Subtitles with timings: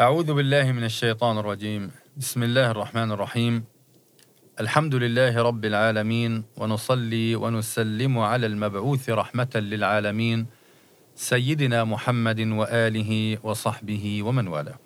[0.00, 1.90] أعوذ بالله من الشيطان الرجيم.
[2.16, 3.64] بسم الله الرحمن الرحيم.
[4.60, 10.46] الحمد لله رب العالمين ونصلي ونسلم على المبعوث رحمة للعالمين
[11.16, 14.78] سيدنا محمد وآله وصحبه ومن والاه.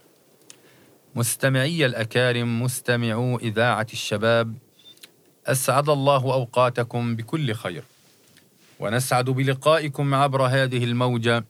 [1.15, 4.55] مستمعي الأكارم مستمعو إذاعة الشباب
[5.47, 7.85] أسعد الله أوقاتكم بكل خير.
[8.81, 11.45] ونسعد بلقائكم عبر هذه الموجة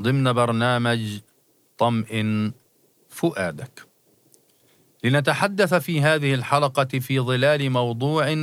[0.00, 1.18] ضمن برنامج
[1.78, 2.52] طمئن
[3.10, 3.86] فؤادك.
[5.04, 8.34] لنتحدث في هذه الحلقة في ظلال موضوع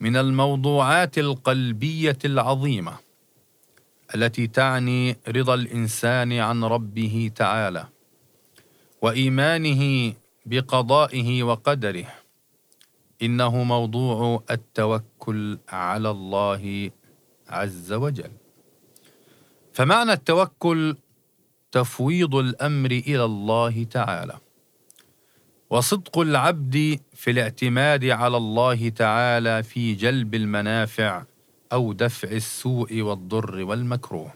[0.00, 2.98] من الموضوعات القلبية العظيمة
[4.14, 7.86] التي تعني رضا الإنسان عن ربه تعالى
[9.02, 10.14] وإيمانه
[10.46, 12.06] بقضائه وقدره.
[13.22, 16.90] إنه موضوع التوكل على الله
[17.48, 18.30] عز وجل.
[19.72, 20.96] فمعنى التوكل
[21.76, 24.38] تفويض الأمر إلى الله تعالى.
[25.70, 31.24] وصدق العبد في الاعتماد على الله تعالى في جلب المنافع
[31.72, 34.34] أو دفع السوء والضر والمكروه.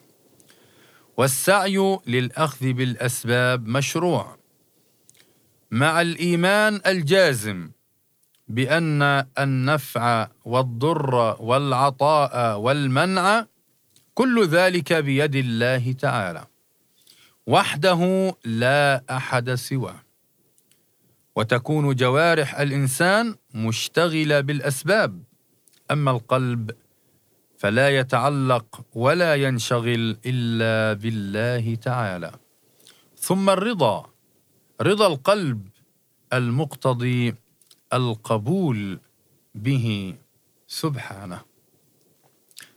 [1.17, 4.37] والسعي للأخذ بالأسباب مشروع.
[5.71, 7.71] مع الإيمان الجازم
[8.49, 13.47] بأن النفع والضر والعطاء والمنع
[14.15, 16.50] كل ذلك بيد الله تعالى.
[17.51, 18.01] وحده
[18.45, 20.03] لا أحد سواه.
[21.37, 25.23] وتكون جوارح الإنسان مشتغلة بالأسباب.
[25.91, 26.71] أما القلب
[27.59, 32.33] فلا يتعلق ولا ينشغل إلا بالله تعالى.
[33.19, 34.07] ثم الرضا.
[34.81, 35.69] رضا القلب
[36.33, 37.35] المقتضي
[37.93, 39.01] القبول
[39.55, 40.15] به
[40.67, 41.41] سبحانه.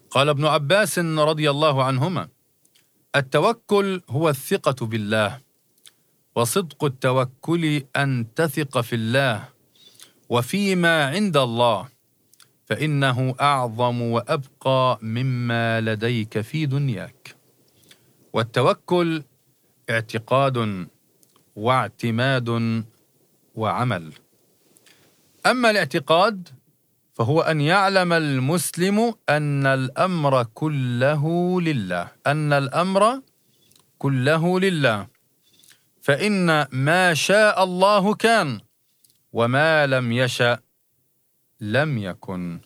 [0.09, 2.27] قال ابن عباس رضي الله عنهما
[3.15, 5.41] التوكل هو الثقة بالله
[6.35, 9.49] وصدق التوكل أن تثق في الله
[10.29, 11.87] وفيما عند الله
[12.65, 17.35] فإنه أعظم وأبقى مما لديك في دنياك.
[18.33, 19.23] والتوكل
[19.89, 20.87] اعتقاد
[21.55, 22.83] واعتماد
[23.55, 24.13] وعمل.
[25.45, 26.49] أما الاعتقاد
[27.13, 31.23] فهو أن يعلم المسلم أن الأمر كله
[31.61, 32.11] لله.
[32.27, 33.21] أن الأمر
[33.97, 35.07] كله لله.
[36.01, 38.59] فإن ما شاء الله كان
[39.33, 40.59] وما لم يشأ
[41.61, 42.61] لم يكن.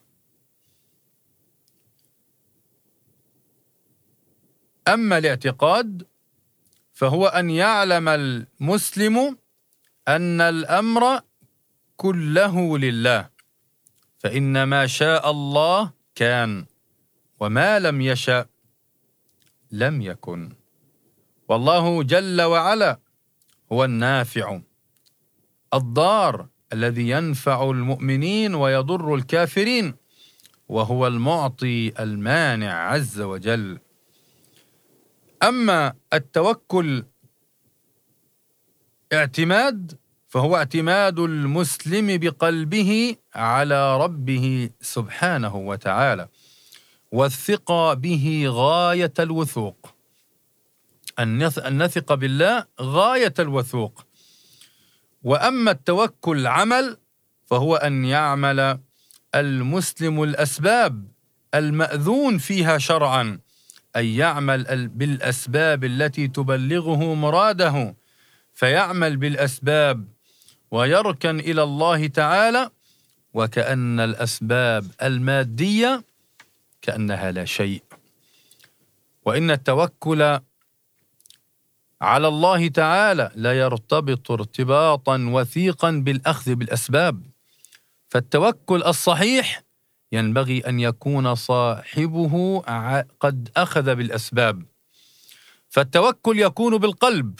[4.87, 6.07] أما الاعتقاد
[6.93, 9.37] فهو أن يعلم المسلم
[10.07, 11.21] أن الأمر
[11.97, 13.36] كله لله.
[14.17, 16.65] فإن ما شاء الله كان
[17.39, 18.45] وما لم يشأ
[19.71, 20.53] لم يكن.
[21.49, 22.99] والله جل وعلا
[23.71, 24.59] هو النافع
[25.73, 29.95] الضار الذي ينفع المؤمنين ويضر الكافرين
[30.69, 33.79] وهو المعطي المانع عز وجل.
[35.43, 37.05] أما التوكل
[39.13, 39.97] اعتماد
[40.37, 46.27] فهو اعتماد المسلم بقلبه على ربه سبحانه وتعالى
[47.11, 49.95] والثقة به غاية الوثوق.
[51.19, 51.43] أن
[51.83, 54.05] نثق بالله غاية الوثوق.
[55.23, 56.97] وأما التوكل عمل
[57.45, 58.79] فهو أن يعمل
[59.35, 61.07] المسلم الأسباب
[61.53, 63.39] المأذون فيها شرعا
[63.95, 67.95] أن يعمل بالأسباب التي تبلغه مراده
[68.53, 70.16] فيعمل بالأسباب
[70.71, 72.69] ويركن إلى الله تعالى
[73.33, 76.03] وكأن الأسباب المادية
[76.81, 77.83] كأنها لا شيء.
[79.25, 80.39] وإن التوكل
[82.01, 87.23] على الله تعالى لا يرتبط ارتباطا وثيقا بالأخذ بالأسباب.
[88.09, 89.63] فالتوكل الصحيح
[90.11, 92.59] ينبغي أن يكون صاحبه
[93.19, 94.65] قد أخذ بالأسباب.
[95.69, 97.39] فالتوكل يكون بالقلب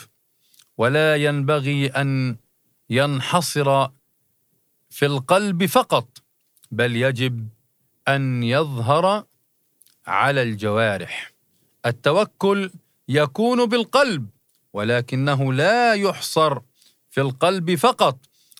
[0.77, 2.37] ولا ينبغي أن
[2.89, 3.87] ينحصر
[4.89, 6.07] في القلب فقط
[6.71, 7.49] بل يجب
[8.07, 9.25] أن يظهر
[10.07, 11.33] على الجوارح.
[11.85, 12.71] التوكل
[13.09, 14.29] يكون بالقلب
[14.73, 16.59] ولكنه لا يحصر
[17.09, 18.17] في القلب فقط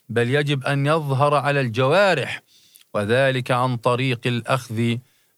[0.09, 2.41] بل يجب أن يظهر على الجوارح
[2.93, 4.95] وذلك عن طريق الأخذ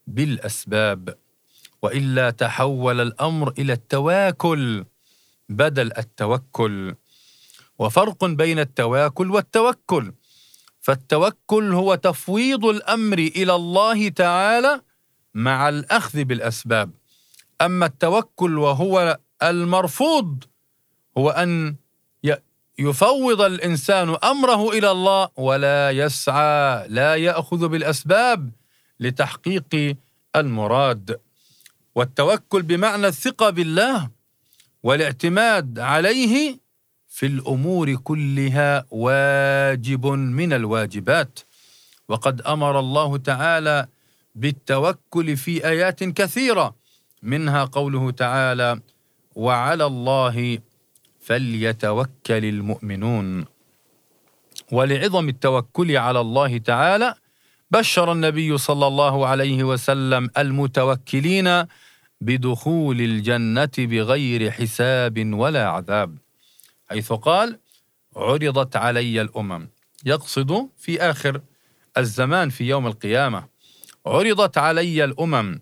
[0.07, 1.17] بالأسباب.
[1.81, 4.85] وإلا تحول الأمر إلى التواكل
[5.49, 6.95] بدل التوكل.
[7.79, 10.13] وفرق بين التواكل والتوكل.
[10.81, 14.81] فالتوكل هو تفويض الأمر إلى الله تعالى
[15.33, 16.91] مع الأخذ بالأسباب.
[17.61, 20.43] أما التوكل وهو المرفوض
[21.17, 21.75] هو أن
[22.79, 28.51] يفوض الإنسان أمره إلى الله ولا يسعى لا يأخذ بالأسباب
[28.99, 29.97] لتحقيق
[30.35, 31.19] المراد.
[31.95, 34.09] والتوكل بمعنى الثقة بالله
[34.83, 36.59] والاعتماد عليه
[37.19, 41.39] في الأمور كلها واجب من الواجبات.
[42.07, 43.87] وقد أمر الله تعالى
[44.35, 46.75] بالتوكل في آيات كثيرة.
[47.23, 48.79] منها قوله تعالى
[49.35, 50.59] وعلى الله
[51.19, 53.45] فليتوكل المؤمنون
[54.71, 57.13] ولعظم التوكل على الله تعالى
[57.71, 61.65] بشر النبي صلى الله عليه وسلم المتوكلين
[62.21, 66.28] بدخول الجنة بغير حساب ولا عذاب.
[66.89, 67.59] حيث قال
[68.15, 69.69] عرضت علي الأمم.
[70.05, 71.41] يقصد في آخر
[71.97, 73.47] الزمان في يوم القيامة
[74.05, 75.61] عرضت علي الأمم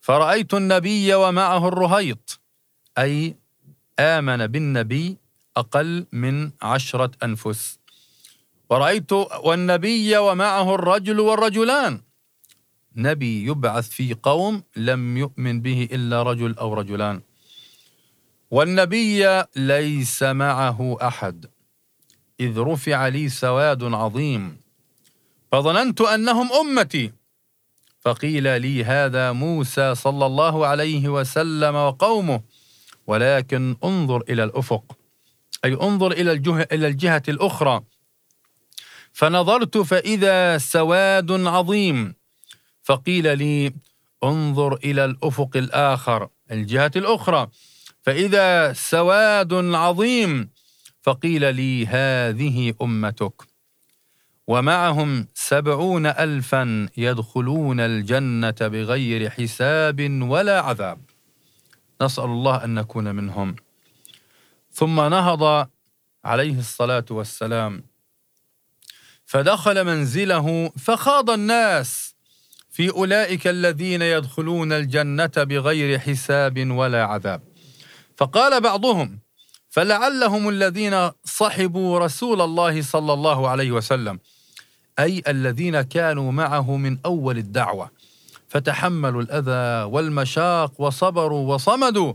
[0.00, 2.40] فرأيت النبي ومعه الرهيط.
[2.98, 3.36] أي
[3.98, 5.16] آمن بالنبي
[5.56, 7.78] أقل من عشرة أنفس.
[8.70, 12.02] ورأيت والنبي ومعه الرجل والرجلان.
[12.96, 17.27] نبي يبعث في قوم لم يؤمن به إلا رجل أو رجلان.
[18.50, 21.46] والنبي ليس معه أحد.
[22.40, 24.60] إذ رفع لي سواد عظيم.
[25.52, 27.12] فظننت أنهم أمتي.
[28.00, 32.40] فقيل لي هذا موسى صلى الله عليه وسلم وقومه.
[33.06, 34.96] ولكن انظر إلى الأفق.
[35.64, 37.82] أي انظر إلى الجهة, إلى الجهة الأخرى.
[39.12, 42.14] فنظرت فإذا سواد عظيم.
[42.82, 43.72] فقيل لي
[44.24, 47.48] انظر إلى الأفق الآخر الجهة الأخرى.
[48.08, 50.50] فإذا سواد عظيم
[51.02, 53.42] فقيل لي هذه أمتك.
[54.46, 61.00] ومعهم سبعون ألفا يدخلون الجنة بغير حساب ولا عذاب.
[62.02, 63.56] نسأل الله أن نكون منهم.
[64.72, 65.68] ثم نهض
[66.24, 67.84] عليه الصلاة والسلام.
[69.26, 72.14] فدخل منزله فخاض الناس
[72.70, 77.47] في أولئك الذين يدخلون الجنة بغير حساب ولا عذاب.
[78.18, 79.18] فقال بعضهم
[79.68, 84.18] فلعلهم الذين صحبوا رسول الله صلى الله عليه وسلم
[84.98, 87.90] أي الذين كانوا معه من أول الدعوة
[88.48, 92.14] فتحملوا الأذى والمشاق وصبروا وصمدوا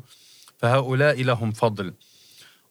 [0.58, 1.94] فهؤلاء لهم فضل.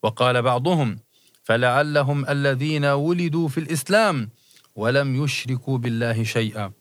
[0.02, 0.99] وقال بعضهم
[1.44, 4.31] فلعلهم الذين ولدوا في الإسلام
[4.76, 6.73] ولم يشركوا بالله شيئا.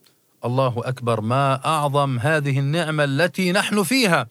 [0.46, 4.28] الله أكبر ما أعظم هذه النعمة التي نحن فيها.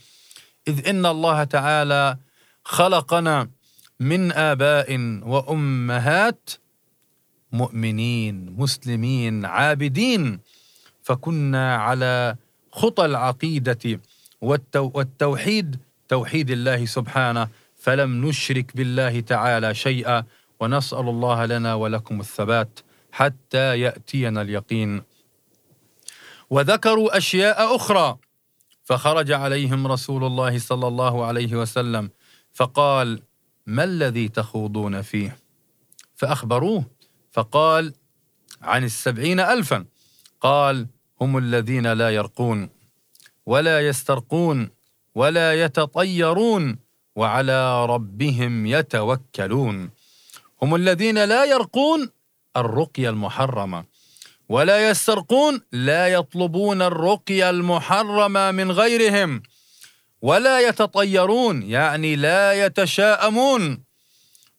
[0.71, 2.17] إذ إن الله تعالى
[2.65, 3.51] خلقنا
[4.01, 4.91] من آباء
[5.27, 6.51] وأمهات
[7.53, 10.41] مؤمنين مسلمين عابدين.
[11.03, 12.37] فكنا على
[12.73, 14.01] خطى العقيدة
[14.41, 15.79] والتوحيد
[16.09, 17.49] توحيد الله سبحانه.
[17.77, 20.25] فلم نشرك بالله تعالى شيئا
[20.61, 22.81] ونسأل الله لنا ولكم الثبات
[23.13, 25.03] حتى يأتينا اليقين.
[26.51, 28.19] وذكروا أشياء أخرى.
[28.83, 32.11] فخرج عليهم رسول الله صلى الله عليه وسلم
[32.53, 33.23] فقال
[33.67, 35.37] ما الذي تخوضون فيه؟
[36.15, 36.85] فأخبروه
[37.33, 37.95] فقال
[38.63, 39.85] عن السبعين الفا.
[40.41, 40.87] قال
[41.21, 42.71] هم الذين لا يرقون
[43.47, 44.71] ولا يسترقون
[45.15, 46.79] ولا يتطيرون
[47.17, 49.91] وعلى ربهم يتوكلون.
[50.63, 52.11] هم الذين لا يرقون
[52.57, 53.85] الرقية المحرمة.
[54.51, 59.43] ولا يسترقون لا يطلبون الرقيه المحرمه من غيرهم
[60.23, 63.85] ولا يتطيرون يعني لا يتشاءمون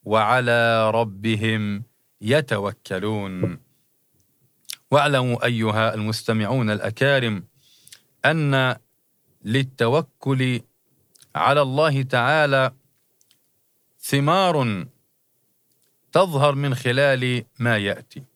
[0.04, 1.84] وعلى ربهم
[2.22, 3.60] يتوكلون.
[4.92, 7.44] واعلموا أيها المستمعون الأكارم
[8.26, 8.76] أن
[9.46, 10.62] للتوكل
[11.36, 12.72] على الله تعالى
[14.00, 14.86] ثمار
[16.12, 18.31] تظهر من خلال ما يأتي.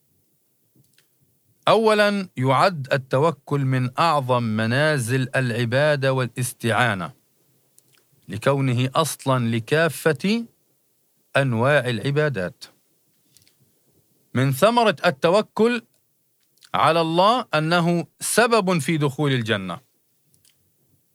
[1.68, 7.12] اولا يعد التوكل من أعظم منازل العبادة والاستعانة
[8.28, 10.44] لكونه أصلا لكافة
[11.36, 12.64] أنواع العبادات.
[14.34, 15.82] من ثمرة التوكل
[16.74, 19.80] على الله أنه سبب في دخول الجنة.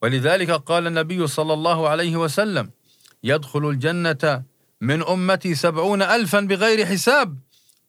[0.01, 2.72] ولذلك قال النبي صلى الله عليه وسلم
[3.24, 4.43] يدخل الجنة
[4.81, 7.38] من أمتي سبعون ألفا بغير حساب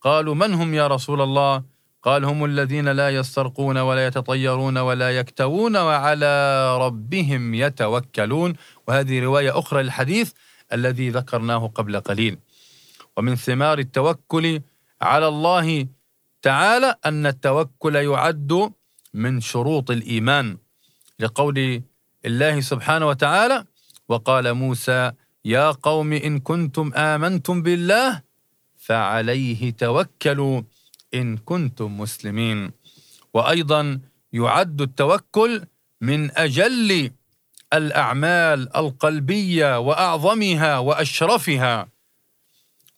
[0.00, 1.71] قالوا من هم يا رسول الله؟
[2.02, 6.34] قال هم الذين لا يسترقون ولا يتطيرون ولا يكتوون وعلى
[6.78, 8.54] ربهم يتوكلون.
[8.88, 10.32] وهذه رواية أخرى للحديث
[10.72, 12.38] الذي ذكرناه قبل قليل.
[13.16, 14.60] ومن ثمار التوكل
[15.02, 15.86] على الله
[16.42, 18.72] تعالى أن التوكل يعد
[19.14, 20.58] من شروط الإيمان.
[21.18, 21.82] لقول
[22.24, 23.64] الله سبحانه وتعالى
[24.08, 25.12] وقال موسى
[25.44, 28.22] يا قوم إن كنتم آمنتم بالله
[28.78, 30.62] فعليه توكلوا.
[31.14, 32.70] إن كنتم مسلمين.
[33.34, 34.00] وأيضا
[34.32, 35.64] يعد التوكل
[36.00, 37.10] من أجل
[37.72, 41.88] الأعمال القلبية وأعظمها وأشرفها.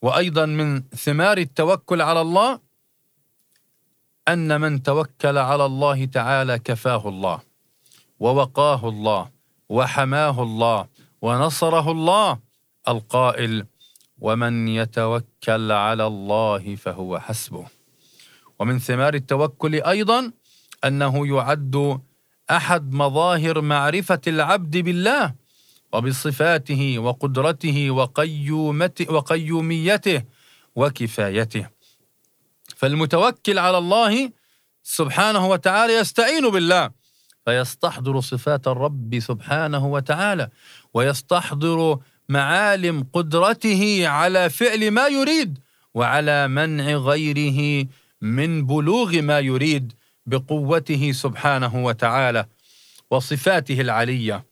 [0.03, 2.61] وأيضا من ثمار التوكل على الله
[4.29, 7.41] أن من توكل على الله تعالى كفاه الله
[8.21, 9.31] ووقاه الله
[9.69, 10.89] وحماه الله
[11.23, 12.39] ونصره الله
[12.89, 13.67] القائل
[14.19, 17.67] ومن يتوكل على الله فهو حسبه.
[18.65, 20.33] ومن ثمار التوكل أيضا
[20.85, 22.01] أنه يعد
[22.51, 25.35] أحد مظاهر معرفة العبد بالله
[25.93, 27.91] وبصفاته وقدرته
[29.11, 30.23] وقيوميته
[30.77, 31.67] وكفايته.
[32.77, 34.31] فالمتوكل على الله
[34.83, 36.91] سبحانه وتعالى يستعين بالله
[37.45, 40.49] فيستحضر صفات الرب سبحانه وتعالى
[40.95, 45.59] ويستحضر معالم قدرته على فعل ما يريد
[45.95, 47.87] وعلى منع غيره
[48.25, 49.93] من بلوغ ما يريد
[50.27, 52.47] بقوته سبحانه وتعالى
[53.11, 54.45] وصفاته العلية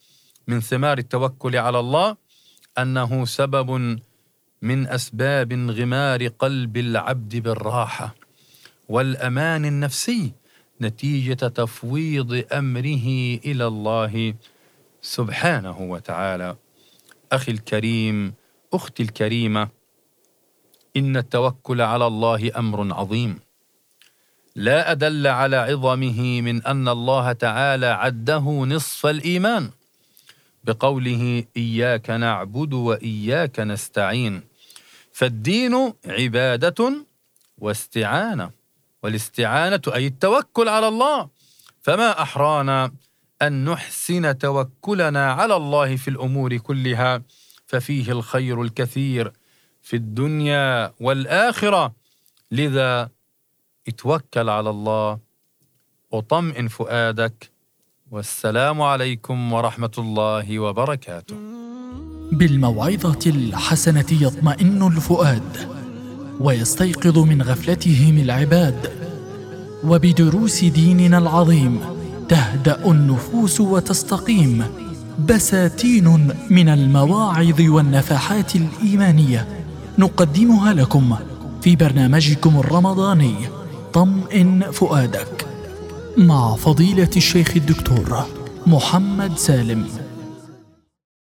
[0.47, 2.17] من ثمار التوكل على الله
[2.79, 3.99] أنه سبب
[4.63, 8.15] من أسباب انغمار قلب العبد بالراحة
[8.89, 10.33] والأمان النفسي
[10.81, 13.07] نتيجة تفويض أمره
[13.45, 14.35] إلى الله
[15.03, 16.57] سبحانه وتعالى.
[17.33, 18.35] أخي الكريم
[18.73, 19.69] أختي الكريمة
[20.97, 23.52] إن التوكل على الله أمر عظيم.
[24.57, 29.71] لا أدل على عظمه من أن الله تعالى عده نصف الإيمان
[30.65, 34.43] بقوله إياك نعبد وإياك نستعين.
[35.13, 37.07] فالدين عبادة
[37.59, 38.51] واستعانة
[39.03, 41.29] والاستعانة أي التوكل على الله.
[41.83, 42.93] فما أحرانا
[43.43, 47.23] أن نحسن توكلنا على الله في الأمور كلها
[47.67, 49.33] ففيه الخير الكثير
[49.83, 51.95] في الدنيا والآخرة.
[52.51, 53.11] لذا
[53.89, 55.19] اتوكل على الله
[56.11, 57.51] وطمئن فؤادك.
[58.11, 61.37] والسلام عليكم ورحمة الله وبركاته.
[62.33, 65.71] بالموعظة الحسنة يطمئن الفؤاد
[66.41, 68.93] ويستيقظ من غفلتهم العباد.
[69.85, 71.81] وبدروس ديننا العظيم
[72.29, 74.65] تهدأ النفوس وتستقيم.
[75.29, 79.65] بساتين من المواعظ والنفحات الإيمانية
[79.99, 81.17] نقدمها لكم
[81.63, 83.35] في برنامجكم الرمضاني.
[83.93, 85.47] طمئن فؤادك
[86.17, 88.25] مع فضيلة الشيخ الدكتور
[88.67, 89.87] محمد سالم.